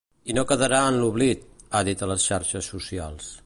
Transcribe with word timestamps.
I 0.31 0.35
no 0.37 0.43
quedarà 0.51 0.79
en 0.93 0.97
l’oblit, 1.03 1.45
han 1.81 1.87
dit 1.91 2.03
a 2.07 2.11
les 2.13 2.27
xarxes 2.31 2.75
socials. 2.77 3.33